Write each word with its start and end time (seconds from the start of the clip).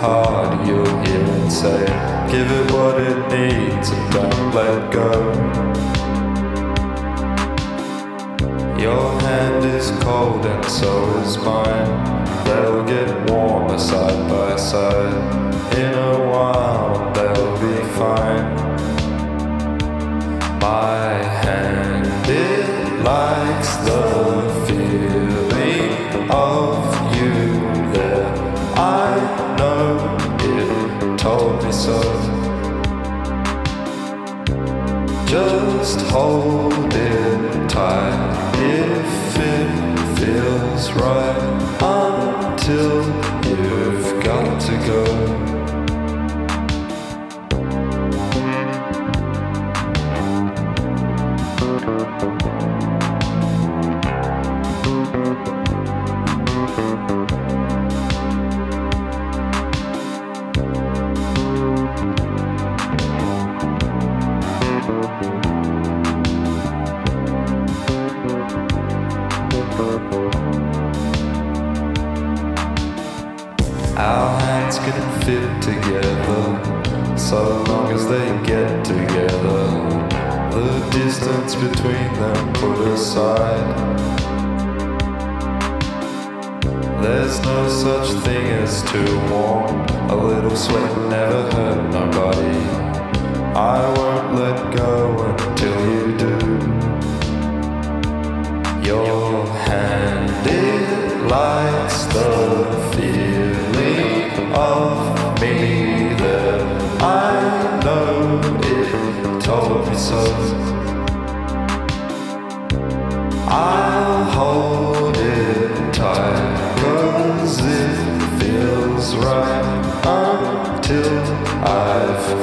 hard, 0.00 0.66
you'll 0.66 0.86
hear 1.04 1.20
it 1.20 1.52
say, 1.52 1.84
Give 2.32 2.50
it 2.50 2.72
what 2.72 2.98
it 2.98 3.18
needs 3.28 3.90
and 3.90 4.12
don't 4.12 4.54
let 4.54 4.90
go. 4.90 5.29
Just 36.10 36.49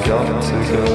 got 0.05 0.43
to 0.43 0.73
go. 0.73 0.87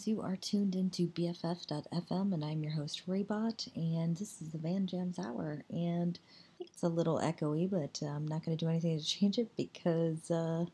Friends, 0.00 0.08
you 0.08 0.22
are 0.22 0.36
tuned 0.36 0.74
into 0.74 1.08
BFF.fm, 1.08 2.32
and 2.32 2.42
I'm 2.42 2.62
your 2.62 2.72
host, 2.72 3.06
Raybot, 3.06 3.68
and 3.76 4.16
this 4.16 4.40
is 4.40 4.48
the 4.48 4.56
Van 4.56 4.86
Jams 4.86 5.18
Hour. 5.18 5.62
And 5.68 6.18
it's 6.58 6.82
a 6.82 6.88
little 6.88 7.18
echoey, 7.18 7.68
but 7.68 8.00
uh, 8.02 8.08
I'm 8.10 8.26
not 8.26 8.42
going 8.42 8.56
to 8.56 8.64
do 8.64 8.70
anything 8.70 8.98
to 8.98 9.04
change 9.04 9.36
it 9.36 9.50
because 9.58 10.30
uh, 10.30 10.64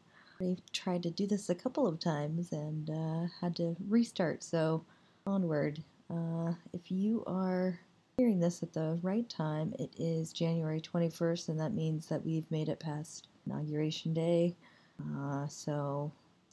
I've 0.40 0.60
tried 0.72 1.02
to 1.02 1.10
do 1.10 1.26
this 1.26 1.48
a 1.48 1.56
couple 1.56 1.88
of 1.88 1.98
times 1.98 2.52
and 2.52 2.88
uh, 2.88 3.26
had 3.40 3.56
to 3.56 3.74
restart. 3.88 4.44
So, 4.44 4.84
onward. 5.26 5.82
Uh, 6.08 6.52
if 6.72 6.92
you 6.92 7.24
are 7.26 7.80
hearing 8.18 8.38
this 8.38 8.62
at 8.62 8.74
the 8.74 8.96
right 9.02 9.28
time, 9.28 9.74
it 9.80 9.90
is 9.98 10.32
January 10.32 10.80
21st, 10.80 11.48
and 11.48 11.58
that 11.58 11.74
means 11.74 12.06
that 12.06 12.24
we've 12.24 12.48
made 12.52 12.68
it 12.68 12.78
past 12.78 13.26
Inauguration 13.44 14.14
Day. 14.14 14.54
Uh, 15.02 15.48
so, 15.48 16.12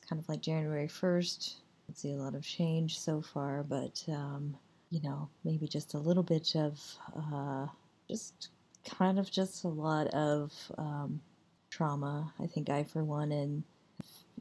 kind 0.10 0.20
of 0.20 0.28
like 0.28 0.42
January 0.42 0.88
1st 0.88 1.58
can 1.63 1.63
see 1.94 2.14
a 2.14 2.18
lot 2.18 2.36
of 2.36 2.44
change 2.44 3.00
so 3.00 3.22
far, 3.22 3.64
but 3.64 4.04
um, 4.10 4.56
you 4.90 5.02
know, 5.02 5.30
maybe 5.44 5.68
just 5.68 5.94
a 5.94 5.98
little 6.00 6.24
bit 6.24 6.56
of 6.56 6.80
uh, 7.16 7.68
just 8.10 8.50
kind 8.86 9.20
of 9.20 9.32
just 9.32 9.64
a 9.64 9.68
lot 9.70 10.08
of 10.08 10.52
um, 10.78 11.22
trauma. 11.70 12.34
I 12.40 12.48
think 12.48 12.70
I, 12.70 12.84
for 12.84 13.04
one, 13.04 13.32
and 13.32 13.64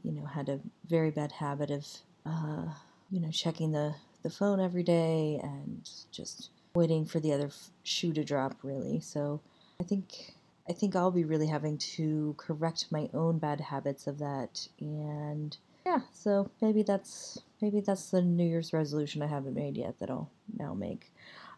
you 0.03 0.11
know, 0.11 0.25
had 0.25 0.49
a 0.49 0.59
very 0.87 1.11
bad 1.11 1.31
habit 1.31 1.71
of 1.71 1.87
uh, 2.25 2.65
you 3.11 3.19
know 3.19 3.31
checking 3.31 3.71
the 3.71 3.95
the 4.23 4.29
phone 4.29 4.59
every 4.59 4.83
day 4.83 5.39
and 5.43 5.89
just 6.11 6.49
waiting 6.75 7.05
for 7.05 7.19
the 7.19 7.33
other 7.33 7.49
shoe 7.83 8.13
to 8.13 8.23
drop. 8.23 8.55
Really, 8.63 8.99
so 8.99 9.41
I 9.79 9.83
think 9.83 10.35
I 10.69 10.73
think 10.73 10.95
I'll 10.95 11.11
be 11.11 11.25
really 11.25 11.47
having 11.47 11.77
to 11.77 12.35
correct 12.37 12.85
my 12.91 13.09
own 13.13 13.37
bad 13.37 13.59
habits 13.59 14.07
of 14.07 14.19
that 14.19 14.67
and 14.79 15.57
yeah, 15.85 15.99
so 16.13 16.49
maybe 16.61 16.83
that's 16.83 17.41
maybe 17.61 17.81
that's 17.81 18.09
the 18.11 18.21
New 18.21 18.47
Year's 18.47 18.73
resolution 18.73 19.21
I 19.21 19.27
haven't 19.27 19.55
made 19.55 19.77
yet 19.77 19.99
that 19.99 20.09
I'll 20.09 20.31
now 20.57 20.73
make. 20.73 21.11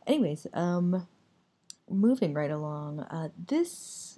Anyways, 0.07 0.47
um, 0.53 1.07
moving 1.89 2.33
right 2.33 2.51
along, 2.51 3.01
uh, 3.01 3.29
this 3.47 4.17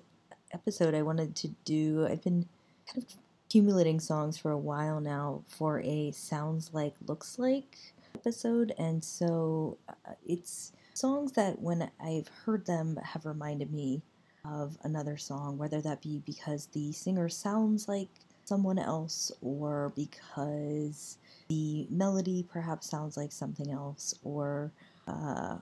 episode 0.54 0.96
I 0.96 1.02
wanted 1.02 1.36
to 1.38 1.50
do. 1.66 2.08
I've 2.10 2.24
been 2.24 2.48
kind 2.92 3.04
of 3.04 3.16
accumulating 3.46 4.00
songs 4.00 4.38
for 4.38 4.52
a 4.52 4.58
while 4.58 5.00
now 5.00 5.44
for 5.48 5.82
a 5.82 6.12
sounds 6.12 6.74
like 6.74 6.96
looks 7.06 7.38
like 7.38 7.78
episode, 8.16 8.74
and 8.78 9.04
so 9.04 9.78
uh, 9.90 10.14
it's 10.26 10.72
songs 10.94 11.34
that 11.34 11.62
when 11.62 11.92
I've 12.00 12.30
heard 12.46 12.66
them 12.66 12.98
have 13.04 13.26
reminded 13.26 13.74
me 13.74 14.02
of 14.46 14.78
another 14.84 15.18
song, 15.18 15.58
whether 15.58 15.82
that 15.82 16.02
be 16.02 16.22
because 16.26 16.68
the 16.68 16.92
singer 16.94 17.30
sounds 17.30 17.88
like 17.88 18.10
someone 18.48 18.80
else 18.80 19.30
or 19.42 19.92
because 19.96 21.18
the 21.50 21.86
melody 21.90 22.46
perhaps 22.50 22.90
sounds 22.90 23.18
like 23.18 23.32
something 23.32 23.72
else 23.72 24.16
or 24.24 24.72
uh, 25.08 25.58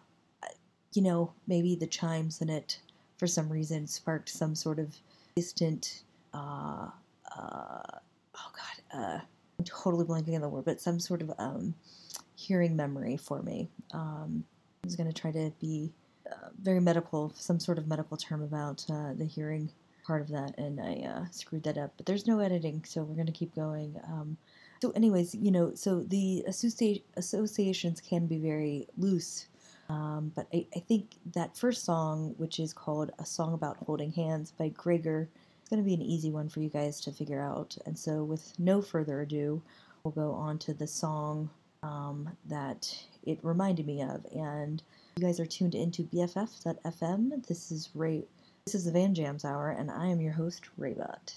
you 0.94 1.02
know 1.02 1.34
maybe 1.48 1.76
the 1.76 1.88
chimes 1.88 2.42
in 2.42 2.50
it 2.50 2.80
for 3.18 3.26
some 3.26 3.50
reason 3.50 3.88
sparked 3.88 4.30
some 4.30 4.54
sort 4.54 4.78
of 4.78 4.96
distant 5.36 6.04
uh, 6.36 6.88
uh, 7.36 7.82
oh 8.38 8.52
god 8.54 8.98
uh, 8.98 9.20
i'm 9.58 9.66
totally 9.66 10.06
blanking 10.06 10.36
on 10.36 10.42
the 10.42 10.50
word 10.50 10.66
but 10.66 10.80
some 10.80 11.00
sort 11.00 11.24
of 11.24 11.32
um, 11.40 11.74
hearing 12.36 12.76
memory 12.76 13.18
for 13.18 13.42
me. 13.42 13.68
Um, 13.94 14.44
i 14.84 14.88
was 14.88 14.96
going 14.96 15.12
to 15.12 15.22
try 15.22 15.32
to 15.32 15.52
be 15.60 15.92
uh, 16.32 16.50
very 16.62 16.80
medical 16.80 17.32
some 17.36 17.60
sort 17.60 17.80
of 17.80 17.88
medical 17.88 18.16
term 18.16 18.44
about 18.44 18.86
uh, 18.92 19.14
the 19.14 19.26
hearing 19.26 19.72
part 20.06 20.22
of 20.22 20.30
that 20.30 20.58
and 20.58 20.80
I 20.80 21.08
uh, 21.08 21.26
screwed 21.32 21.64
that 21.64 21.78
up. 21.78 21.94
But 21.98 22.06
there's 22.06 22.28
no 22.28 22.40
editing, 22.40 22.84
so 22.86 23.04
we're 23.04 23.16
going 23.16 23.26
to 23.28 23.32
keep 23.32 23.56
going. 23.56 24.00
Um, 24.08 24.38
So, 24.82 24.92
anyways, 24.92 25.34
you 25.34 25.52
know, 25.52 25.74
so 25.74 26.02
the 26.02 26.44
associ- 26.48 27.04
associations 27.16 28.02
can 28.02 28.28
be 28.28 28.38
very 28.38 28.88
loose. 28.98 29.48
Um, 29.90 30.32
but 30.36 30.48
I, 30.54 30.66
I 30.76 30.80
think 30.80 31.16
that 31.34 31.58
first 31.58 31.86
song, 31.86 32.34
which 32.38 32.60
is 32.60 32.74
called 32.74 33.12
A 33.20 33.26
Song 33.26 33.54
About 33.54 33.78
Holding 33.78 34.12
Hands 34.12 34.52
by 34.52 34.70
Gregor, 34.70 35.30
is 35.64 35.70
going 35.70 35.82
to 35.82 35.86
be 35.86 35.94
an 35.94 36.02
easy 36.02 36.30
one 36.32 36.50
for 36.50 36.60
you 36.60 36.70
guys 36.70 37.00
to 37.02 37.12
figure 37.12 37.40
out. 37.42 37.78
And 37.86 37.98
so, 37.98 38.24
with 38.24 38.54
no 38.60 38.82
further 38.82 39.22
ado, 39.22 39.62
we'll 40.04 40.12
go 40.12 40.32
on 40.34 40.58
to 40.60 40.74
the 40.74 40.88
song 40.88 41.50
um, 41.84 42.30
that 42.50 42.96
it 43.24 43.40
reminded 43.44 43.86
me 43.88 44.02
of. 44.02 44.26
And 44.36 44.82
you 45.16 45.24
guys 45.24 45.40
are 45.40 45.46
tuned 45.46 45.76
into 45.76 46.04
BFF.fm. 46.04 47.48
This 47.48 47.72
is 47.72 47.90
Ray. 47.96 48.26
This 48.66 48.74
is 48.74 48.86
the 48.86 48.92
Van 48.92 49.14
Jams 49.14 49.46
Hour, 49.46 49.70
and 49.70 49.92
I 49.92 50.08
am 50.08 50.20
your 50.20 50.34
host, 50.34 50.64
Raybot. 50.80 51.36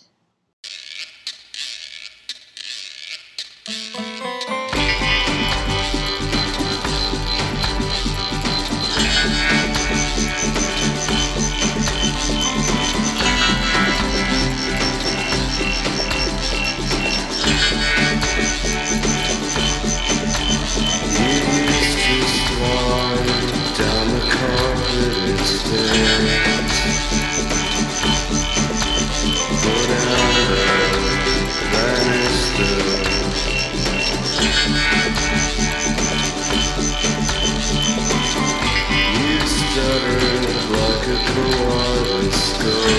Now 42.69 42.75
the 42.85 42.98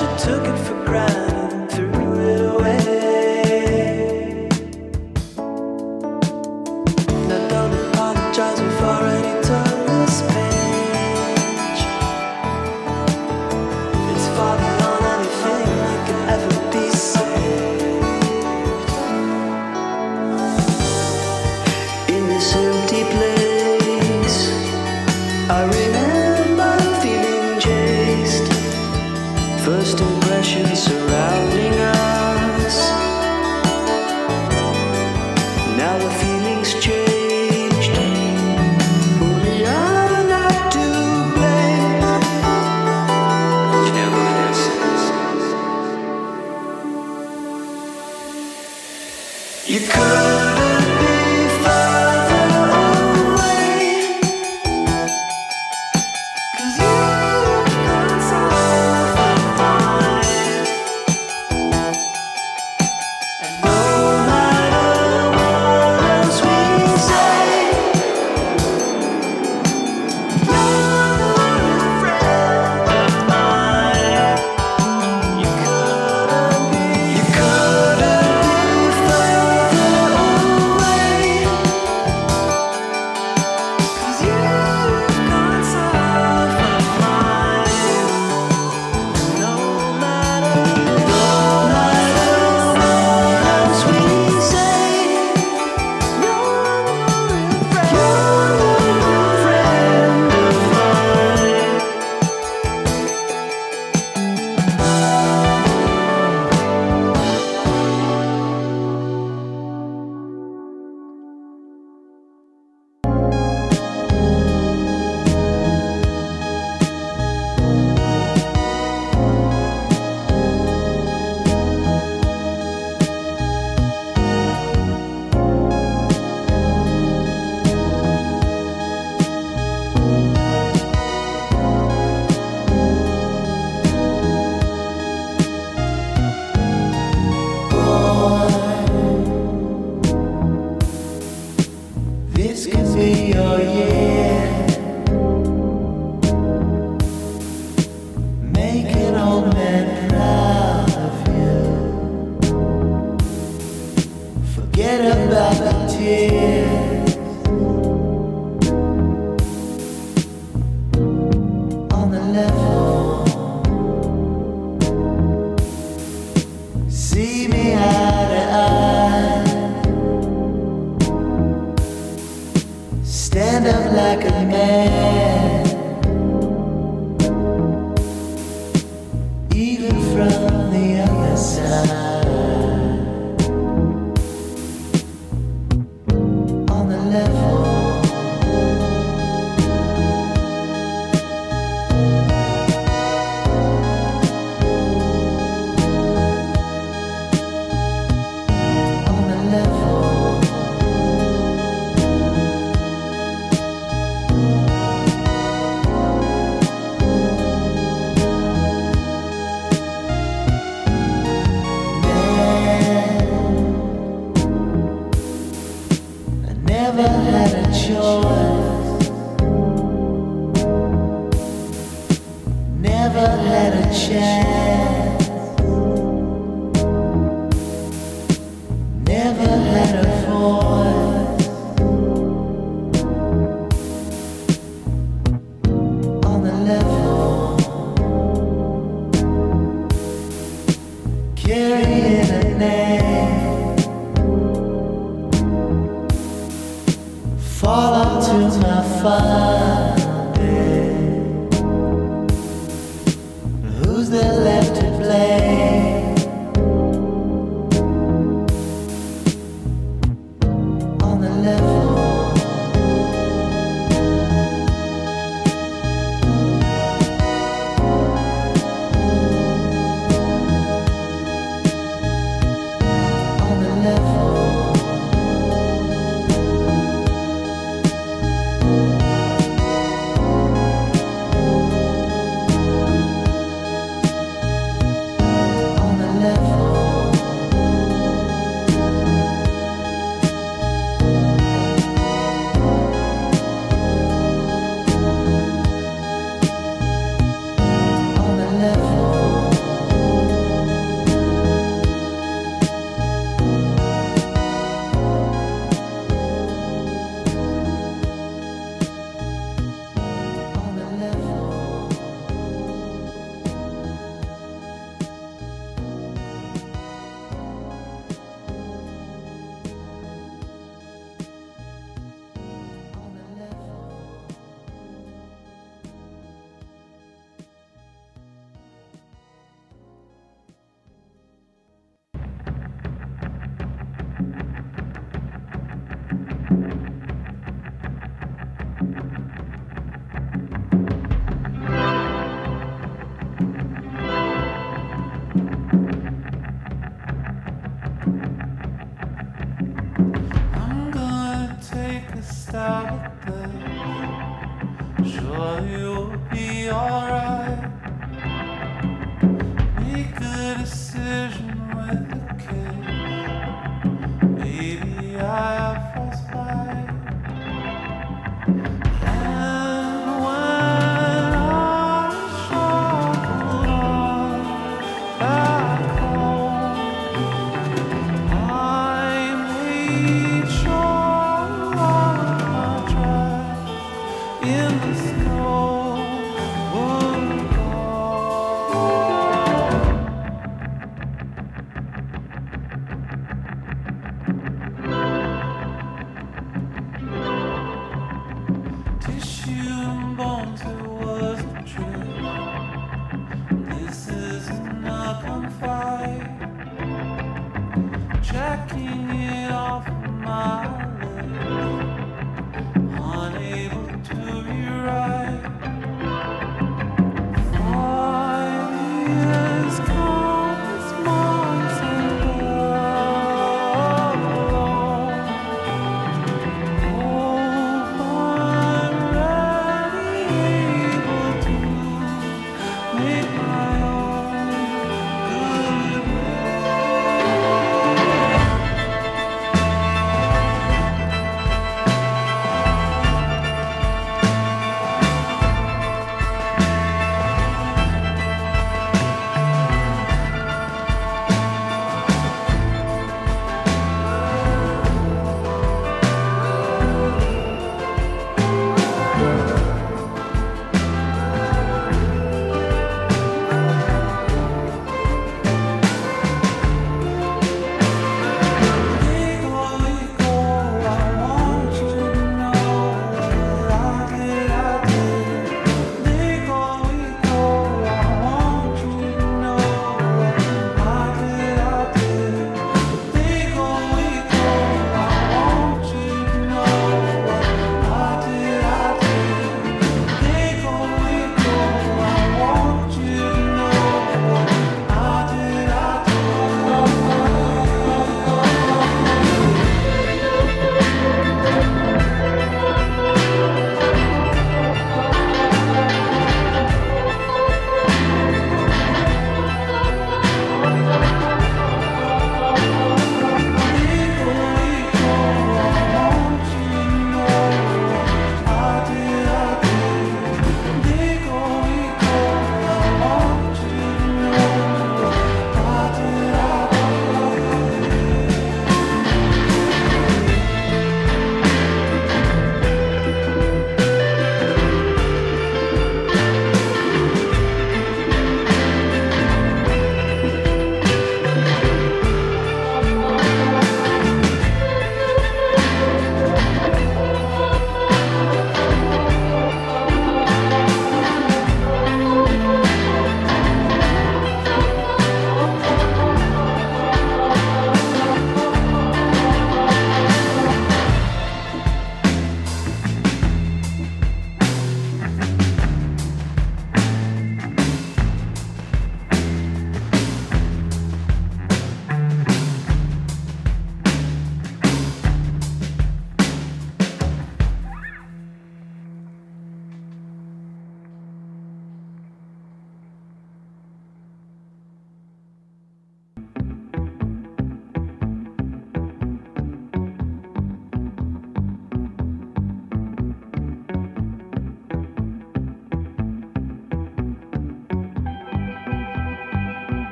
you 0.00 0.08
took 0.18 0.46
it 0.46 0.58
for 0.64 0.84
granted. 0.86 1.41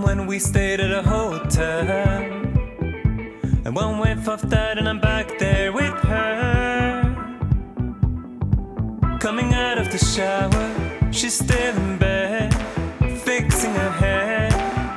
When 0.00 0.26
we 0.26 0.38
stayed 0.38 0.80
at 0.80 0.92
a 0.92 1.02
hotel. 1.02 1.86
And 3.64 3.74
one 3.74 3.98
whiff 3.98 4.28
of 4.28 4.48
that, 4.50 4.78
and 4.78 4.88
I'm 4.88 5.00
back 5.00 5.38
there 5.38 5.72
with 5.72 5.98
her. 6.04 7.02
Coming 9.20 9.52
out 9.52 9.78
of 9.78 9.92
the 9.92 9.98
shower, 9.98 11.12
she's 11.12 11.34
still 11.34 11.76
in 11.76 11.98
bed, 11.98 12.54
fixing 13.20 13.74
her 13.74 13.90
hair. 13.90 14.50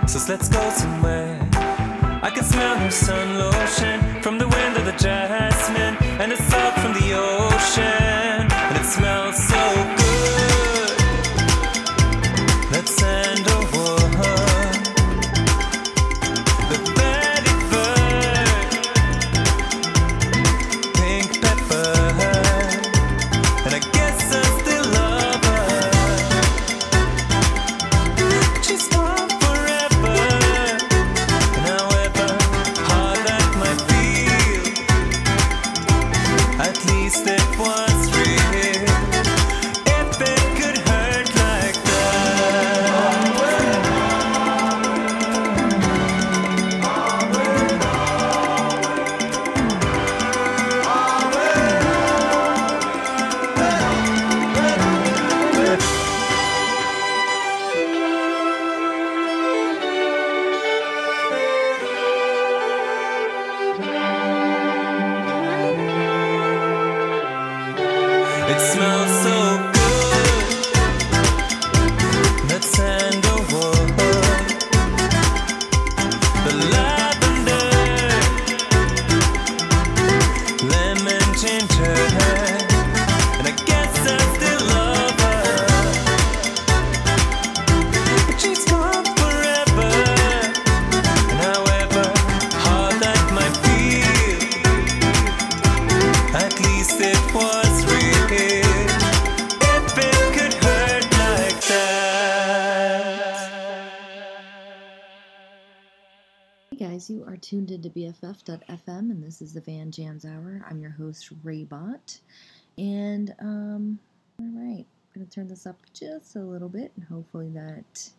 Says, 0.07 0.29
let's 0.29 0.47
go 0.47 0.69
somewhere. 0.69 1.39
I 2.23 2.31
can 2.33 2.43
smell 2.43 2.77
her 2.77 2.91
sun 2.91 3.37
lotion 3.37 4.21
from 4.21 4.37
the 4.37 4.47
wind 4.47 4.77
of 4.77 4.85
the 4.85 4.93
jasmine 4.93 5.97
and 6.21 6.31
the 6.31 6.37
salt 6.37 6.73
from 6.75 6.93
the 6.93 7.13
ocean. 7.13 8.14
This 109.39 109.49
is 109.49 109.53
the 109.53 109.59
Van 109.59 109.91
Jams 109.91 110.23
Hour. 110.23 110.61
I'm 110.69 110.79
your 110.79 110.91
host, 110.91 111.29
Raybot. 111.43 112.21
And, 112.77 113.35
um, 113.41 113.99
all 114.39 114.45
right, 114.45 114.85
I'm 114.85 115.13
going 115.13 115.27
to 115.27 115.29
turn 115.29 115.49
this 115.49 115.67
up 115.67 115.75
just 115.93 116.37
a 116.37 116.39
little 116.39 116.69
bit, 116.69 116.93
and 116.95 117.03
hopefully 117.03 117.49
that 117.49 118.09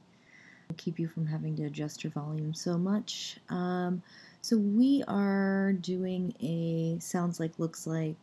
will 0.69 0.77
keep 0.77 0.99
you 0.99 1.09
from 1.09 1.27
having 1.27 1.57
to 1.57 1.65
adjust 1.65 2.05
your 2.05 2.11
volume 2.11 2.53
so 2.53 2.77
much. 2.77 3.39
Um, 3.49 4.03
so 4.43 4.59
we 4.59 5.05
are 5.09 5.73
doing 5.81 6.35
a 6.43 6.99
sounds 7.01 7.41
like, 7.41 7.59
looks 7.59 7.87
like 7.87 8.17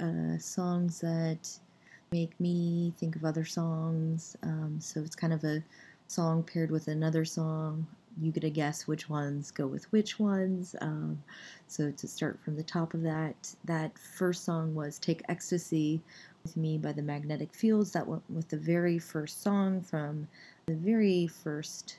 uh, 0.00 0.38
songs 0.38 1.00
that 1.00 1.48
make 2.12 2.38
me 2.38 2.92
think 2.96 3.16
of 3.16 3.24
other 3.24 3.44
songs. 3.44 4.36
Um, 4.44 4.76
so 4.78 5.00
it's 5.00 5.16
kind 5.16 5.32
of 5.32 5.42
a 5.42 5.64
song 6.06 6.44
paired 6.44 6.70
with 6.70 6.86
another 6.86 7.24
song 7.24 7.88
you 8.20 8.32
get 8.32 8.40
to 8.40 8.50
guess 8.50 8.86
which 8.86 9.08
ones 9.08 9.50
go 9.50 9.66
with 9.66 9.90
which 9.92 10.18
ones. 10.18 10.74
Um, 10.80 11.22
so 11.68 11.90
to 11.90 12.08
start 12.08 12.40
from 12.44 12.56
the 12.56 12.62
top 12.62 12.94
of 12.94 13.02
that, 13.02 13.54
that 13.64 13.98
first 13.98 14.44
song 14.44 14.74
was 14.74 14.98
"Take 14.98 15.22
Ecstasy 15.28 16.00
with 16.42 16.56
Me" 16.56 16.78
by 16.78 16.92
the 16.92 17.02
Magnetic 17.02 17.54
Fields. 17.54 17.92
That 17.92 18.06
went 18.06 18.22
with 18.30 18.48
the 18.48 18.58
very 18.58 18.98
first 18.98 19.42
song 19.42 19.80
from 19.80 20.28
the 20.66 20.74
very 20.74 21.26
first. 21.26 21.98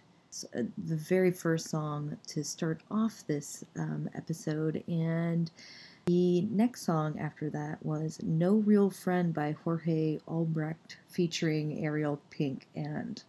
Uh, 0.56 0.64
the 0.86 0.96
very 0.96 1.32
first 1.32 1.70
song 1.70 2.16
to 2.28 2.44
start 2.44 2.82
off 2.92 3.24
this 3.28 3.64
um, 3.78 4.08
episode, 4.14 4.84
and 4.88 5.50
the 6.06 6.42
next 6.52 6.84
song 6.84 7.18
after 7.20 7.50
that 7.50 7.84
was 7.84 8.20
No 8.24 8.56
Real 8.56 8.90
Friend 8.90 9.34
by 9.34 9.56
Jorge 9.64 10.20
Elbrecht 10.28 10.98
featuring 11.08 11.84
Ariel 11.84 12.20
Pink. 12.30 12.68
And 12.76 13.24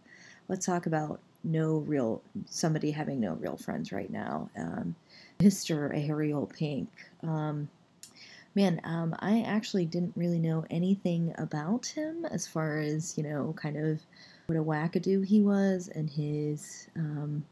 let's 0.47 0.65
talk 0.65 0.85
about 0.85 1.19
no 1.43 1.77
real 1.77 2.21
somebody 2.45 2.91
having 2.91 3.19
no 3.19 3.33
real 3.33 3.57
friends 3.57 3.91
right 3.91 4.11
now. 4.11 4.49
Um, 4.57 4.95
Mr. 5.39 5.91
Ariel 5.95 6.47
Pink. 6.47 6.89
Um, 7.23 7.69
man, 8.55 8.81
um, 8.83 9.15
I 9.19 9.41
actually 9.41 9.85
didn't 9.85 10.13
really 10.15 10.39
know 10.39 10.65
anything 10.69 11.33
about 11.37 11.85
him 11.85 12.25
as 12.25 12.47
far 12.47 12.79
as 12.79 13.17
you 13.17 13.23
know, 13.23 13.53
kind 13.57 13.77
of 13.77 13.99
what 14.47 14.57
a 14.57 14.63
wackadoo 14.63 15.25
he 15.25 15.41
was 15.41 15.89
and 15.89 16.09
his 16.09 16.87
um, 16.95 17.43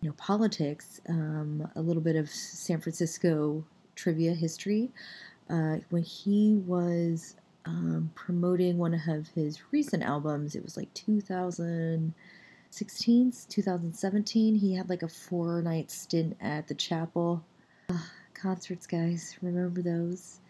you 0.00 0.08
know 0.08 0.14
politics. 0.16 1.00
Um, 1.08 1.70
a 1.76 1.80
little 1.80 2.02
bit 2.02 2.16
of 2.16 2.28
San 2.28 2.80
Francisco 2.80 3.64
trivia 3.94 4.34
history. 4.34 4.90
Uh, 5.48 5.76
when 5.90 6.02
he 6.02 6.54
was 6.66 7.36
um, 7.66 8.10
promoting 8.16 8.78
one 8.78 8.94
of 8.94 9.28
his 9.28 9.60
recent 9.70 10.02
albums, 10.02 10.56
it 10.56 10.64
was 10.64 10.76
like 10.76 10.92
2000- 10.94 12.12
16th, 12.76 13.48
2017, 13.48 14.54
he 14.54 14.74
had 14.74 14.90
like 14.90 15.02
a 15.02 15.08
four 15.08 15.62
night 15.62 15.90
stint 15.90 16.36
at 16.40 16.68
the 16.68 16.74
chapel. 16.74 17.42
concerts, 18.34 18.86
guys, 18.86 19.36
remember 19.40 19.80
those? 19.80 20.40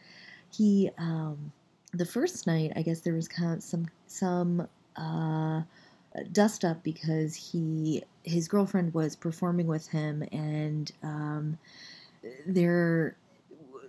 He, 0.53 0.91
um, 0.99 1.53
the 1.93 2.05
first 2.05 2.47
night, 2.47 2.73
I 2.75 2.83
guess 2.83 3.01
there 3.01 3.15
was 3.15 3.29
kind 3.29 3.59
of 3.59 3.62
some, 3.62 3.87
some, 4.09 4.67
uh, 4.97 5.62
dust 6.33 6.65
up 6.65 6.83
because 6.83 7.37
he, 7.37 8.03
his 8.25 8.49
girlfriend 8.49 8.93
was 8.93 9.15
performing 9.15 9.69
with 9.69 9.87
him 9.89 10.25
and, 10.33 10.91
um, 11.05 11.59
there 12.45 13.17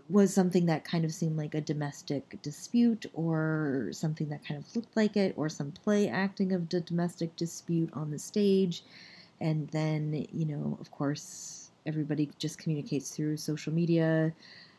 was 0.10 0.34
something 0.34 0.66
that 0.68 0.86
kind 0.86 1.04
of 1.04 1.14
seemed 1.14 1.38
like 1.38 1.54
a 1.54 1.62
domestic 1.62 2.42
dispute 2.42 3.06
or 3.14 3.90
something 3.92 4.30
that 4.30 4.46
kind 4.46 4.64
of 4.64 4.76
looked 4.76 4.96
like 4.96 5.18
it 5.18 5.34
or 5.38 5.50
some 5.50 5.72
play 5.72 6.08
acting 6.08 6.54
of 6.54 6.70
the 6.70 6.80
domestic 6.82 7.36
dispute 7.36 7.90
on 7.94 8.10
the 8.10 8.20
stage. 8.20 8.84
And 9.42 9.68
then 9.70 10.26
you 10.32 10.46
know 10.46 10.78
of 10.80 10.92
course 10.92 11.72
everybody 11.86 12.30
just 12.40 12.58
communicates 12.58 13.12
through 13.12 13.38
social 13.38 13.74
media. 13.74 14.34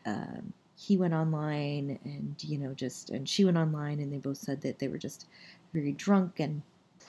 Um, 0.05 0.53
he 0.75 0.97
went 0.97 1.13
online 1.13 1.99
and 2.05 2.35
you 2.41 2.57
know 2.57 2.73
just 2.73 3.09
and 3.09 3.27
she 3.27 3.45
went 3.45 3.57
online 3.57 3.99
and 3.99 4.11
they 4.11 4.17
both 4.17 4.37
said 4.37 4.61
that 4.61 4.79
they 4.79 4.87
were 4.87 4.97
just 4.97 5.27
very 5.73 5.91
drunk 5.91 6.39
and 6.39 6.61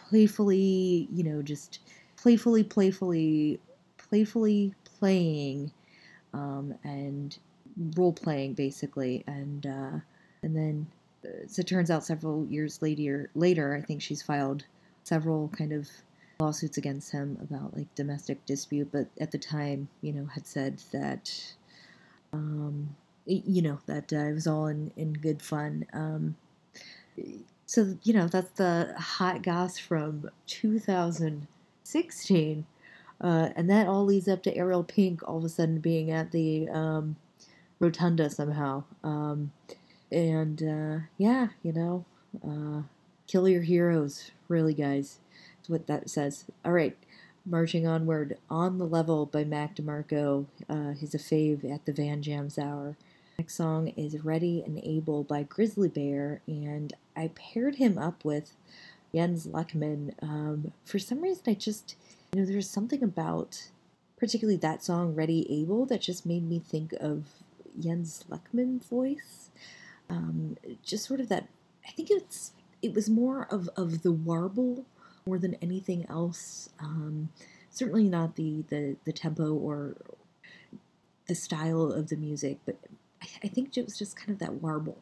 playfully 0.09 1.09
you 1.13 1.23
know 1.23 1.41
just 1.41 1.79
playfully 2.17 2.65
playfully 2.65 3.61
playfully 3.97 4.75
playing. 4.85 5.73
Um, 6.33 6.75
and 6.85 7.37
role 7.97 8.13
playing 8.13 8.55
basically, 8.55 9.25
and 9.27 9.67
uh, 9.67 9.99
and 10.43 10.57
then 10.57 10.87
uh, 11.25 11.47
so 11.47 11.61
it 11.61 11.67
turns 11.67 11.91
out 11.91 12.05
several 12.05 12.47
years 12.47 12.83
later, 12.83 13.31
later 13.35 13.77
I 13.77 13.83
think 13.85 14.03
she's 14.03 14.23
filed 14.23 14.65
several 15.05 15.49
kind 15.49 15.73
of 15.73 15.89
lawsuits 16.41 16.79
against 16.79 17.13
him 17.13 17.39
about 17.43 17.77
like 17.77 17.95
domestic 17.95 18.45
dispute, 18.47 18.89
but 18.93 19.07
at 19.21 19.31
the 19.31 19.39
time, 19.39 19.89
you 20.01 20.13
know, 20.13 20.27
had 20.27 20.47
said 20.47 20.83
that, 20.93 21.55
um, 22.33 22.97
you 23.27 23.63
know, 23.63 23.79
that 23.87 24.13
uh, 24.13 24.17
it 24.17 24.33
was 24.33 24.47
all 24.47 24.67
in 24.67 24.91
in 24.97 25.13
good 25.13 25.43
fun. 25.43 25.87
Um, 25.93 26.37
so 27.67 27.97
you 28.03 28.15
know, 28.15 28.27
that's 28.27 28.53
the 28.53 28.95
hot 28.99 29.43
goss 29.43 29.79
from 29.79 30.31
2016. 30.47 32.67
Uh, 33.23 33.51
and 33.55 33.69
that 33.69 33.87
all 33.87 34.07
leads 34.07 34.29
up 34.29 34.43
to 34.43 34.57
Ariel 34.57 34.83
Pink 34.83 35.21
all 35.29 35.37
of 35.39 35.45
a 35.45 35.49
sudden 35.51 35.79
being 35.79 36.11
at 36.11 36.33
the 36.33 36.71
um, 36.71 37.17
rotunda 37.81 38.31
somehow. 38.31 38.85
Um, 39.03 39.51
and 40.13 40.63
uh, 40.63 41.05
yeah, 41.19 41.49
you 41.63 41.73
know, 41.73 42.05
uh, 42.47 42.83
kill 43.27 43.49
your 43.49 43.63
heroes, 43.63 44.31
really, 44.49 44.75
guys. 44.75 45.19
That's 45.57 45.69
what 45.69 45.87
that 45.89 46.09
says. 46.09 46.45
All 46.65 46.73
right, 46.73 46.97
marching 47.45 47.87
onward. 47.87 48.39
On 48.49 48.79
the 48.79 48.87
Level 48.87 49.27
by 49.27 49.45
Mac 49.45 49.77
DeMarco. 49.77 50.47
Uh, 50.69 50.93
he's 50.93 51.15
a 51.15 51.19
fave 51.19 51.71
at 51.73 51.85
the 51.87 51.93
Van 51.93 52.23
Jams 52.23 52.59
Hour. 52.59 52.97
Next 53.39 53.55
song 53.55 53.89
is 53.97 54.23
Ready 54.23 54.63
and 54.65 54.79
Able 54.85 55.25
by 55.25 55.45
Grizzly 55.45 55.89
Bear, 55.89 56.43
and 56.47 56.93
I 57.17 57.31
paired 57.35 57.77
him 57.77 57.97
up 57.97 58.25
with 58.25 58.53
Jens 59.15 59.47
Lekman. 59.47 60.13
Um, 60.23 60.73
for 60.85 60.99
some 60.99 61.23
reason, 61.23 61.45
I 61.47 61.55
just, 61.55 61.97
you 62.33 62.41
know, 62.41 62.47
there's 62.47 62.69
something 62.69 63.03
about 63.03 63.71
particularly 64.19 64.59
that 64.59 64.85
song, 64.85 65.15
Ready 65.15 65.47
Able, 65.63 65.87
that 65.87 66.03
just 66.03 66.27
made 66.27 66.47
me 66.47 66.59
think 66.59 66.93
of 67.01 67.25
Jens 67.79 68.25
Lekman 68.31 68.83
voice. 68.83 69.51
Um, 70.09 70.57
just 70.83 71.07
sort 71.07 71.21
of 71.21 71.29
that. 71.29 71.49
I 71.87 71.91
think 71.93 72.11
it's 72.11 72.53
it 72.83 72.95
was 72.95 73.09
more 73.09 73.47
of 73.51 73.69
of 73.77 74.03
the 74.03 74.13
warble 74.13 74.85
more 75.27 75.39
than 75.39 75.55
anything 75.63 76.07
else. 76.09 76.71
Um, 76.81 77.31
certainly 77.71 78.05
not 78.05 78.37
the 78.37 78.65
the 78.69 78.97
the 79.05 79.13
tempo 79.13 79.55
or 79.55 79.97
the 81.27 81.35
style 81.35 81.93
of 81.93 82.09
the 82.09 82.17
music, 82.17 82.59
but 82.67 82.77
I, 83.23 83.27
I 83.45 83.49
think 83.49 83.77
it 83.77 83.85
was 83.85 83.99
just 83.99 84.17
kind 84.17 84.31
of 84.31 84.39
that 84.41 84.55
warble. 84.55 84.99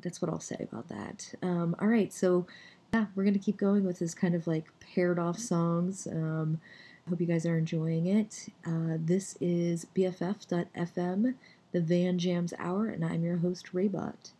That's 0.00 0.20
what 0.20 0.30
I'll 0.30 0.40
say 0.40 0.56
about 0.60 0.88
that. 0.88 1.34
Um, 1.42 1.76
all 1.80 1.88
right, 1.88 2.12
so 2.12 2.46
yeah, 2.92 3.06
we're 3.14 3.24
gonna 3.24 3.38
keep 3.38 3.56
going 3.56 3.84
with 3.84 3.98
this 3.98 4.14
kind 4.14 4.34
of 4.34 4.46
like 4.46 4.66
paired 4.80 5.18
off 5.18 5.38
songs. 5.38 6.06
Um, 6.06 6.60
I 7.06 7.10
hope 7.10 7.20
you 7.20 7.26
guys 7.26 7.46
are 7.46 7.56
enjoying 7.56 8.06
it. 8.06 8.48
Uh, 8.66 8.98
this 8.98 9.36
is 9.40 9.86
BFF.FM 9.96 11.34
the 11.78 11.84
Van 11.84 12.18
Jams 12.18 12.52
Hour, 12.58 12.88
and 12.88 13.04
I'm 13.04 13.22
your 13.22 13.36
host, 13.36 13.72
Raybot. 13.72 14.32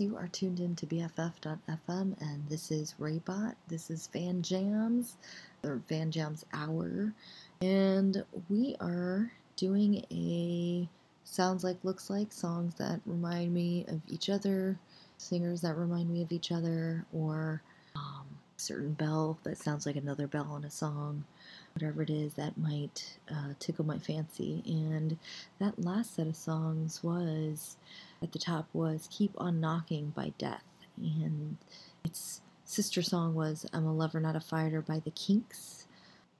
You 0.00 0.16
are 0.16 0.28
tuned 0.28 0.60
in 0.60 0.74
to 0.76 0.86
BFF.FM 0.86 2.20
and 2.20 2.48
this 2.48 2.70
is 2.70 2.94
Raybot. 3.00 3.54
This 3.68 3.90
is 3.90 4.08
Van 4.12 4.42
Jams, 4.42 5.16
or 5.62 5.82
Van 5.88 6.10
Jams 6.10 6.44
Hour. 6.52 7.12
And 7.60 8.24
we 8.48 8.76
are 8.80 9.32
doing 9.56 10.04
a 10.10 10.88
sounds 11.24 11.64
like, 11.64 11.76
looks 11.82 12.10
like 12.10 12.32
songs 12.32 12.74
that 12.76 13.00
remind 13.06 13.52
me 13.52 13.84
of 13.88 14.00
each 14.08 14.30
other, 14.30 14.78
singers 15.18 15.60
that 15.62 15.76
remind 15.76 16.10
me 16.10 16.22
of 16.22 16.32
each 16.32 16.52
other, 16.52 17.04
or 17.12 17.62
um, 17.96 18.26
certain 18.56 18.92
bell 18.92 19.38
that 19.42 19.58
sounds 19.58 19.84
like 19.84 19.96
another 19.96 20.26
bell 20.26 20.56
in 20.56 20.64
a 20.64 20.70
song, 20.70 21.24
whatever 21.74 22.02
it 22.02 22.10
is 22.10 22.34
that 22.34 22.56
might 22.56 23.18
uh, 23.30 23.54
tickle 23.58 23.84
my 23.84 23.98
fancy. 23.98 24.62
And 24.66 25.18
that 25.58 25.84
last 25.84 26.14
set 26.14 26.26
of 26.26 26.36
songs 26.36 27.02
was 27.02 27.76
at 28.22 28.32
the 28.32 28.38
top 28.38 28.68
was 28.72 29.08
Keep 29.10 29.32
on 29.38 29.60
Knocking 29.60 30.12
by 30.14 30.32
Death. 30.38 30.64
And 30.96 31.56
its 32.04 32.40
sister 32.64 33.02
song 33.02 33.34
was 33.34 33.66
I'm 33.72 33.86
a 33.86 33.92
Lover 33.94 34.20
Not 34.20 34.36
a 34.36 34.40
Fighter 34.40 34.80
by 34.80 35.00
the 35.00 35.10
Kinks. 35.10 35.86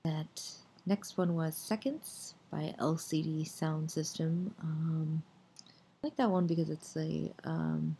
That 0.03 0.41
next 0.85 1.17
one 1.17 1.35
was 1.35 1.55
Seconds 1.55 2.35
by 2.51 2.75
LCD 2.79 3.47
Sound 3.47 3.89
System. 3.91 4.53
Um, 4.61 5.23
I 5.67 6.07
like 6.07 6.15
that 6.17 6.29
one 6.29 6.47
because 6.47 6.69
it's 6.69 6.95
a 6.97 7.31
um, 7.43 7.97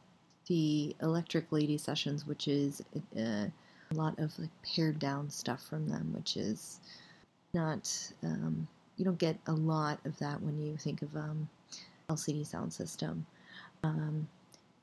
the 0.47 0.95
Electric 1.01 1.51
Lady 1.51 1.77
Sessions, 1.77 2.27
which 2.27 2.47
is 2.47 2.81
uh, 3.17 3.47
a 3.91 3.93
lot 3.93 4.17
of 4.19 4.37
like 4.37 4.49
pared 4.63 4.99
down 4.99 5.29
stuff 5.29 5.65
from 5.65 5.87
them, 5.87 6.11
which 6.13 6.37
is 6.37 6.79
not 7.53 8.11
um, 8.23 8.67
you 8.97 9.05
don't 9.05 9.17
get 9.17 9.37
a 9.47 9.53
lot 9.53 9.99
of 10.05 10.17
that 10.19 10.41
when 10.41 10.59
you 10.59 10.77
think 10.77 11.01
of 11.01 11.15
um, 11.15 11.49
LCD 12.09 12.45
Sound 12.45 12.73
System. 12.73 13.25
Um, 13.83 14.27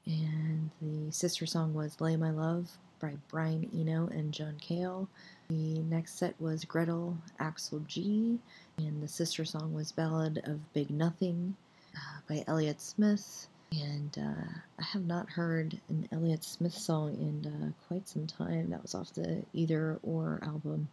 and 0.07 0.71
the 0.81 1.13
sister 1.13 1.47
song 1.47 1.75
was 1.75 2.01
Lay 2.01 2.17
My 2.17 2.31
Love 2.31 2.71
by 3.01 3.17
Brian 3.29 3.71
Eno 3.75 4.09
and 4.09 4.33
John 4.33 4.57
Cale. 4.61 5.09
The 5.49 5.79
next 5.81 6.19
set 6.19 6.35
was 6.41 6.65
Gretel, 6.65 7.17
Alex 7.39 7.73
G, 7.87 8.39
and 8.79 9.03
the 9.03 9.09
sister 9.09 9.45
song 9.45 9.73
was 9.73 9.93
Ballad 9.93 10.43
of 10.45 10.73
Big 10.75 10.91
Nothing 10.91 11.57
uh, 11.97 12.21
by 12.29 12.45
Elliott 12.47 12.81
Smith. 12.81 13.49
And 13.73 14.19
uh, 14.19 14.59
I 14.79 14.83
have 14.83 15.07
not 15.07 15.31
heard 15.31 15.81
an 15.89 16.09
Elliott 16.13 16.45
Smith 16.45 16.75
song 16.75 17.15
in 17.15 17.51
uh, 17.51 17.87
quite 17.89 18.09
some 18.09 18.27
time. 18.27 18.71
That 18.71 18.83
was 18.83 18.95
off 18.95 19.15
the 19.15 19.43
Either 19.55 19.99
or 20.03 20.41
album. 20.43 20.89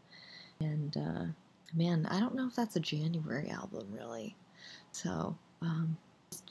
And 0.60 0.96
uh, 0.96 1.26
man, 1.74 2.08
I 2.10 2.20
don't 2.20 2.36
know 2.36 2.48
if 2.48 2.56
that's 2.56 2.76
a 2.76 2.80
January 2.80 3.50
album, 3.50 3.88
really. 3.92 4.36
So, 4.92 5.36
um, 5.62 5.98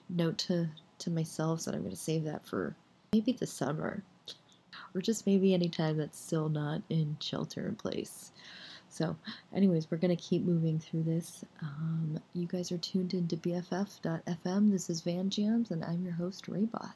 note 0.09 0.39
to 0.39 0.69
to 0.99 1.11
myself 1.11 1.64
that 1.64 1.74
I'm 1.74 1.80
going 1.82 1.90
to 1.90 1.97
save 1.97 2.24
that 2.24 2.47
for 2.47 2.74
maybe 3.12 3.32
the 3.32 3.47
summer 3.47 4.03
or 4.94 5.01
just 5.01 5.26
maybe 5.26 5.55
any 5.55 5.68
time 5.68 5.97
that's 5.97 6.18
still 6.18 6.49
not 6.49 6.82
in 6.90 7.16
shelter 7.20 7.66
in 7.66 7.76
place. 7.76 8.32
So, 8.88 9.16
anyways, 9.55 9.90
we're 9.90 9.99
going 9.99 10.16
to 10.16 10.22
keep 10.22 10.42
moving 10.42 10.78
through 10.78 11.03
this. 11.03 11.44
Um, 11.61 12.18
you 12.34 12.47
guys 12.47 12.72
are 12.72 12.78
tuned 12.78 13.12
into 13.12 13.36
BFF.FM. 13.36 14.70
This 14.70 14.88
is 14.88 15.03
Van 15.03 15.28
Jams, 15.28 15.70
and 15.70 15.84
I'm 15.84 16.03
your 16.03 16.14
host, 16.14 16.47
Raybot. 16.47 16.92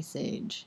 Iceage. 0.00 0.66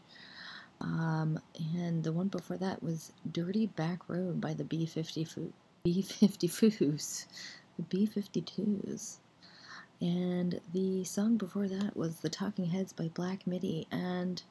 Um, 0.81 1.39
and 1.75 2.03
the 2.03 2.11
one 2.11 2.27
before 2.27 2.57
that 2.57 2.83
was 2.83 3.11
Dirty 3.31 3.67
Back 3.67 4.07
Road 4.07 4.39
by 4.39 4.53
the 4.53 4.63
B50 4.63 5.27
Foo- 5.27 5.53
B52s. 5.85 7.25
The 7.77 7.83
B52s. 7.83 9.17
And 10.01 10.59
the 10.73 11.03
song 11.05 11.37
before 11.37 11.67
that 11.67 11.95
was 11.95 12.17
The 12.17 12.29
Talking 12.29 12.65
Heads 12.65 12.93
by 12.93 13.07
Black 13.13 13.47
Midi. 13.47 13.87
And 13.91 14.43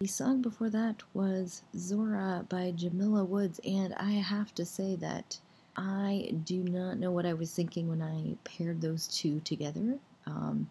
the 0.00 0.06
song 0.06 0.42
before 0.42 0.70
that 0.70 1.02
was 1.14 1.62
Zora 1.76 2.44
by 2.48 2.72
Jamila 2.72 3.24
Woods. 3.24 3.60
And 3.64 3.94
I 3.94 4.12
have 4.12 4.54
to 4.56 4.64
say 4.64 4.96
that 4.96 5.38
I 5.76 6.34
do 6.44 6.64
not 6.64 6.98
know 6.98 7.12
what 7.12 7.26
I 7.26 7.34
was 7.34 7.52
thinking 7.52 7.88
when 7.88 8.02
I 8.02 8.36
paired 8.44 8.80
those 8.80 9.06
two 9.08 9.40
together. 9.40 9.98
Um, 10.26 10.68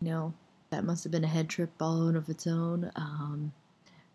you 0.00 0.10
know, 0.10 0.34
that 0.72 0.84
must 0.84 1.04
have 1.04 1.12
been 1.12 1.22
a 1.22 1.28
head 1.28 1.50
trip 1.50 1.70
all 1.80 2.08
on 2.08 2.16
of 2.16 2.30
its 2.30 2.46
own. 2.46 2.90
Um, 2.96 3.52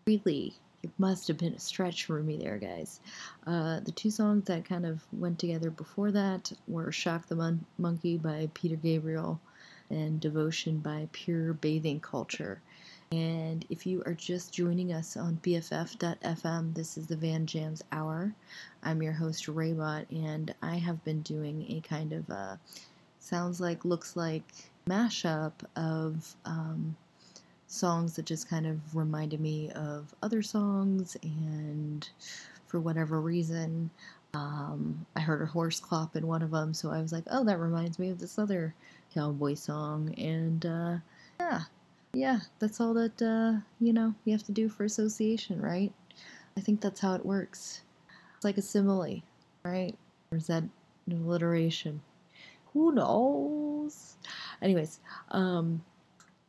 really, 0.08 0.56
it 0.82 0.90
must 0.98 1.28
have 1.28 1.38
been 1.38 1.54
a 1.54 1.60
stretch 1.60 2.06
for 2.06 2.24
me 2.24 2.36
there, 2.36 2.58
guys. 2.58 3.00
Uh, 3.46 3.80
the 3.82 3.92
two 3.92 4.10
songs 4.10 4.46
that 4.46 4.66
kind 4.66 4.84
of 4.84 5.06
went 5.14 5.38
together 5.38 5.70
before 5.70 6.12
that 6.12 6.52
were 6.68 6.92
Shock 6.92 7.28
the 7.28 7.36
Mon- 7.36 7.66
Monkey 7.78 8.18
by 8.18 8.50
Peter 8.56 8.76
Gabriel 8.76 9.40
and 9.92 10.20
Devotion 10.20 10.80
by 10.80 11.08
Pure 11.12 11.54
Bathing 11.54 12.00
Culture. 12.00 12.60
And 13.12 13.64
if 13.70 13.86
you 13.86 14.02
are 14.08 14.16
just 14.16 14.52
joining 14.52 14.92
us 14.94 15.16
on 15.16 15.40
BFF.fm, 15.44 16.74
this 16.74 16.98
is 16.98 17.06
the 17.06 17.16
Van 17.16 17.46
Jams 17.46 17.84
Hour. 17.92 18.34
I'm 18.82 19.04
your 19.04 19.14
host, 19.14 19.46
Raybot, 19.46 20.08
and 20.10 20.56
I 20.64 20.78
have 20.78 21.04
been 21.06 21.22
doing 21.22 21.68
a 21.70 21.88
kind 21.88 22.14
of 22.14 22.28
uh, 22.32 22.56
sounds 23.20 23.62
like, 23.62 23.86
looks 23.86 24.16
like 24.16 24.44
mashup 24.88 25.54
of 25.76 26.36
um, 26.46 26.96
songs 27.68 28.16
that 28.16 28.26
just 28.26 28.50
kind 28.50 28.66
of 28.66 28.96
reminded 28.96 29.40
me 29.40 29.72
of 29.72 30.14
other 30.24 30.42
songs, 30.42 31.18
and 31.24 32.10
for 32.66 32.80
whatever 32.80 33.20
reason, 33.22 33.90
um, 34.34 35.06
I 35.16 35.22
heard 35.22 35.42
a 35.42 35.46
horse 35.46 35.80
clop 35.80 36.16
in 36.16 36.28
one 36.28 36.42
of 36.42 36.52
them, 36.52 36.74
so 36.74 36.92
I 36.92 37.02
was 37.02 37.12
like, 37.12 37.26
oh, 37.30 37.44
that 37.46 37.60
reminds 37.60 38.00
me 38.00 38.10
of 38.10 38.20
this 38.20 38.40
other 38.40 38.74
cowboy 39.14 39.56
song, 39.56 40.14
and 40.18 40.66
uh, 40.66 40.98
yeah, 41.40 41.62
yeah, 42.14 42.40
that's 42.60 42.80
all 42.80 42.94
that, 42.94 43.22
uh, 43.22 43.60
you 43.80 43.94
know, 43.94 44.14
you 44.26 44.32
have 44.32 44.44
to 44.44 44.52
do 44.52 44.70
for 44.70 44.86
association, 44.86 45.62
right? 45.62 45.92
I 46.58 46.62
think 46.62 46.82
that's 46.82 47.00
how 47.00 47.14
it 47.14 47.26
works. 47.26 47.82
It's 48.36 48.46
like 48.46 48.58
a 48.58 48.62
simile, 48.62 49.22
right? 49.64 49.96
Or 50.32 50.38
is 50.38 50.48
that 50.48 50.64
an 50.64 50.72
alliteration? 51.12 52.02
Who 52.74 52.92
knows? 52.92 54.16
Anyways, 54.62 55.00
um, 55.32 55.84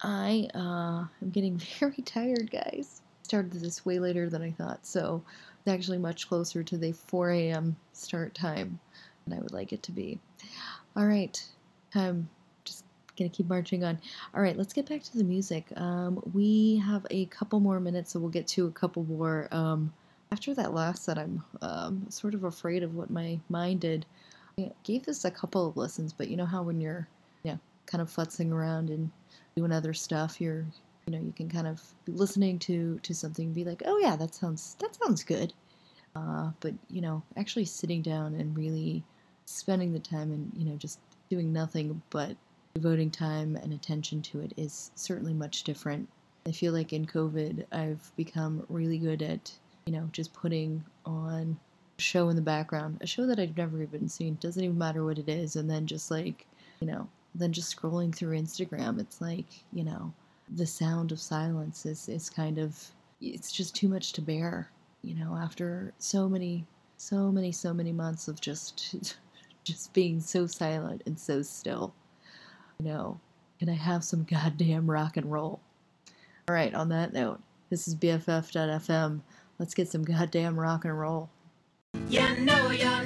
I 0.02 0.48
uh, 0.54 1.06
am 1.22 1.30
getting 1.30 1.58
very 1.80 2.02
tired, 2.04 2.50
guys. 2.50 3.02
Started 3.22 3.52
this 3.52 3.84
way 3.84 3.98
later 3.98 4.30
than 4.30 4.42
I 4.42 4.52
thought, 4.52 4.86
so 4.86 5.22
it's 5.58 5.68
actually 5.68 5.98
much 5.98 6.28
closer 6.28 6.62
to 6.62 6.78
the 6.78 6.92
4 6.92 7.30
a.m. 7.30 7.76
start 7.92 8.34
time 8.34 8.80
than 9.26 9.38
I 9.38 9.42
would 9.42 9.52
like 9.52 9.72
it 9.72 9.82
to 9.84 9.92
be. 9.92 10.18
All 10.96 11.06
right, 11.06 11.42
time 11.92 12.28
just 12.64 12.84
gonna 13.18 13.28
keep 13.28 13.48
marching 13.48 13.84
on. 13.84 14.00
All 14.34 14.40
right, 14.40 14.56
let's 14.56 14.72
get 14.72 14.88
back 14.88 15.02
to 15.02 15.18
the 15.18 15.24
music. 15.24 15.66
Um, 15.76 16.22
we 16.32 16.78
have 16.86 17.06
a 17.10 17.26
couple 17.26 17.60
more 17.60 17.80
minutes, 17.80 18.12
so 18.12 18.20
we'll 18.20 18.30
get 18.30 18.46
to 18.48 18.66
a 18.66 18.72
couple 18.72 19.04
more. 19.04 19.48
Um, 19.50 19.92
after 20.30 20.54
that 20.54 20.74
last 20.74 21.04
set, 21.04 21.18
I'm 21.18 21.42
um, 21.62 22.06
sort 22.10 22.34
of 22.34 22.44
afraid 22.44 22.82
of 22.82 22.94
what 22.94 23.10
my 23.10 23.40
mind 23.48 23.80
did. 23.80 24.06
I 24.58 24.70
gave 24.82 25.04
this 25.04 25.24
a 25.24 25.30
couple 25.30 25.66
of 25.68 25.76
listens, 25.76 26.12
but 26.12 26.28
you 26.28 26.36
know 26.36 26.44
how 26.44 26.62
when 26.62 26.80
you're, 26.80 27.08
kind 27.88 28.00
of 28.00 28.08
futzing 28.08 28.52
around 28.52 28.90
and 28.90 29.10
doing 29.56 29.72
other 29.72 29.92
stuff, 29.92 30.40
you're, 30.40 30.64
you 31.06 31.12
know, 31.12 31.20
you 31.20 31.32
can 31.32 31.48
kind 31.48 31.66
of 31.66 31.82
be 32.04 32.12
listening 32.12 32.58
to 32.60 33.00
to 33.02 33.14
something 33.14 33.46
and 33.46 33.54
be 33.54 33.64
like, 33.64 33.82
oh 33.86 33.98
yeah, 33.98 34.14
that 34.14 34.34
sounds 34.34 34.76
that 34.78 34.94
sounds 34.94 35.24
good. 35.24 35.52
Uh, 36.14 36.50
but 36.60 36.74
you 36.88 37.00
know, 37.00 37.22
actually 37.36 37.64
sitting 37.64 38.02
down 38.02 38.34
and 38.34 38.56
really 38.56 39.02
spending 39.46 39.92
the 39.92 39.98
time 39.98 40.30
and 40.30 40.52
you 40.54 40.64
know 40.64 40.76
just 40.76 41.00
doing 41.30 41.52
nothing 41.52 42.00
but 42.10 42.36
devoting 42.74 43.10
time 43.10 43.56
and 43.56 43.72
attention 43.72 44.22
to 44.22 44.40
it 44.40 44.52
is 44.56 44.90
certainly 44.94 45.34
much 45.34 45.64
different. 45.64 46.08
I 46.46 46.52
feel 46.52 46.72
like 46.72 46.92
in 46.92 47.06
COVID, 47.06 47.64
I've 47.72 48.12
become 48.16 48.64
really 48.68 48.98
good 48.98 49.20
at, 49.22 49.52
you 49.86 49.92
know, 49.92 50.08
just 50.12 50.32
putting 50.32 50.84
on 51.04 51.58
a 51.98 52.02
show 52.02 52.28
in 52.28 52.36
the 52.36 52.42
background, 52.42 52.98
a 53.00 53.06
show 53.06 53.26
that 53.26 53.38
I've 53.38 53.56
never 53.56 53.82
even 53.82 54.08
seen, 54.08 54.38
doesn't 54.40 54.62
even 54.62 54.78
matter 54.78 55.04
what 55.04 55.18
it 55.18 55.28
is, 55.28 55.56
and 55.56 55.68
then 55.68 55.86
just 55.86 56.10
like, 56.10 56.46
you 56.80 56.86
know, 56.86 57.08
then 57.34 57.52
just 57.52 57.74
scrolling 57.74 58.14
through 58.14 58.38
Instagram, 58.38 59.00
it's 59.00 59.20
like, 59.20 59.46
you 59.72 59.84
know, 59.84 60.12
the 60.54 60.66
sound 60.66 61.12
of 61.12 61.20
silence 61.20 61.86
is, 61.86 62.08
is 62.08 62.30
kind 62.30 62.58
of, 62.58 62.76
it's 63.20 63.52
just 63.52 63.74
too 63.74 63.88
much 63.88 64.12
to 64.14 64.22
bear, 64.22 64.70
you 65.02 65.14
know, 65.14 65.36
after 65.36 65.92
so 65.98 66.28
many, 66.28 66.66
so 66.96 67.30
many, 67.30 67.52
so 67.52 67.72
many 67.74 67.92
months 67.92 68.28
of 68.28 68.40
just, 68.40 69.16
just 69.64 69.92
being 69.92 70.20
so 70.20 70.46
silent 70.46 71.02
and 71.06 71.18
so 71.18 71.42
still. 71.42 71.94
You 72.78 72.86
know, 72.86 73.20
can 73.58 73.68
I 73.68 73.74
have 73.74 74.04
some 74.04 74.24
goddamn 74.24 74.90
rock 74.90 75.16
and 75.16 75.30
roll? 75.30 75.60
All 76.48 76.54
right, 76.54 76.74
on 76.74 76.88
that 76.88 77.12
note, 77.12 77.40
this 77.70 77.86
is 77.86 77.94
BFF.FM. 77.94 79.20
Let's 79.58 79.74
get 79.74 79.88
some 79.88 80.04
goddamn 80.04 80.58
rock 80.58 80.84
and 80.84 80.98
roll. 80.98 81.28
You 82.08 82.36
know 82.38 82.70
you're 82.70 83.04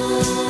Oh. 0.00 0.47